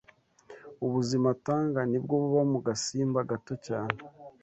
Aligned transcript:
ubuzima 0.85 1.27
atanga 1.35 1.79
ni 1.89 1.99
bwo 2.03 2.15
buba 2.21 2.41
mu 2.51 2.59
gasimba 2.67 3.19
gato 3.29 3.53
cyane 3.67 3.97